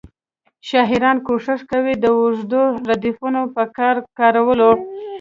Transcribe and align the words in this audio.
شاعران 0.67 1.17
کوښښ 1.25 1.59
کوي 1.71 1.93
د 1.97 2.05
اوږدو 2.17 2.63
ردیفونو 2.89 3.41
په 3.55 3.63
کارولو. 4.17 4.71